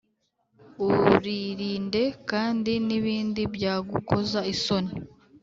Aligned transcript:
(Uririnde 0.85 2.03
kandi 2.29 2.71
n’ibindi 2.87 3.41
byagukoza 3.55 4.39
isoni 4.53 4.93